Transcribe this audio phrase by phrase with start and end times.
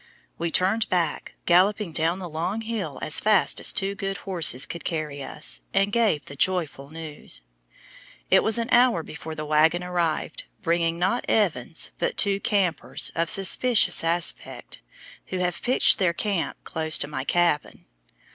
[0.39, 4.83] We turned back, galloping down the long hill as fast as two good horses could
[4.83, 7.43] carry us, and gave the joyful news.
[8.31, 13.29] It was an hour before the wagon arrived, bringing not Evans but two "campers" of
[13.29, 14.81] suspicious aspect,
[15.27, 17.85] who have pitched their camp close to my cabin!